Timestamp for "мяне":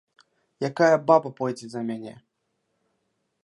1.91-2.13